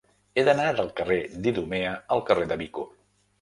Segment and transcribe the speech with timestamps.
[0.39, 2.89] He d'anar del carrer d'Idumea al carrer de Vico.